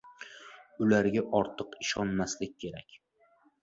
Ularga 0.85 1.23
ortiq 1.43 1.79
ishonmaslik 1.87 2.61
kerak. 2.67 3.03